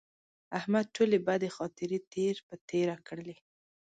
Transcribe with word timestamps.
احمد 0.57 0.85
ټولې 0.95 1.17
بدې 1.27 1.49
خاطرې 1.57 1.99
تېر 2.13 2.35
په 2.47 2.55
تېره 2.69 2.95
کړلې. 3.07 3.35